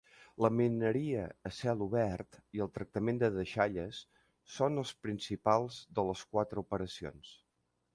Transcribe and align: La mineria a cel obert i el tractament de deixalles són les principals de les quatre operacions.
La 0.43 0.49
mineria 0.59 1.25
a 1.49 1.51
cel 1.57 1.83
obert 1.87 2.39
i 2.59 2.65
el 2.67 2.73
tractament 2.79 3.21
de 3.25 3.31
deixalles 3.37 4.03
són 4.57 4.83
les 4.83 4.97
principals 5.09 5.81
de 6.01 6.11
les 6.13 6.29
quatre 6.35 6.69
operacions. 6.69 7.37